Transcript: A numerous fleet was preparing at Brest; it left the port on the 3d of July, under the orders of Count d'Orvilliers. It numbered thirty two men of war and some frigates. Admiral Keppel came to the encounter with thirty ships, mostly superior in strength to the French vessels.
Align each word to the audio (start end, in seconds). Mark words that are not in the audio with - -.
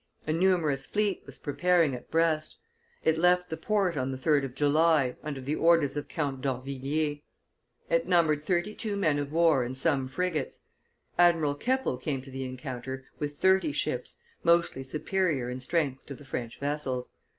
A 0.25 0.33
numerous 0.33 0.87
fleet 0.87 1.21
was 1.27 1.37
preparing 1.37 1.93
at 1.93 2.09
Brest; 2.09 2.57
it 3.03 3.19
left 3.19 3.51
the 3.51 3.55
port 3.55 3.95
on 3.95 4.11
the 4.11 4.17
3d 4.17 4.43
of 4.45 4.55
July, 4.55 5.15
under 5.21 5.39
the 5.39 5.53
orders 5.53 5.95
of 5.95 6.07
Count 6.07 6.41
d'Orvilliers. 6.41 7.19
It 7.87 8.07
numbered 8.07 8.43
thirty 8.43 8.73
two 8.73 8.97
men 8.97 9.19
of 9.19 9.31
war 9.31 9.63
and 9.63 9.77
some 9.77 10.07
frigates. 10.07 10.61
Admiral 11.19 11.53
Keppel 11.53 11.97
came 11.97 12.23
to 12.23 12.31
the 12.31 12.45
encounter 12.45 13.05
with 13.19 13.37
thirty 13.37 13.71
ships, 13.71 14.17
mostly 14.43 14.81
superior 14.81 15.51
in 15.51 15.59
strength 15.59 16.07
to 16.07 16.15
the 16.15 16.25
French 16.25 16.57
vessels. 16.59 17.11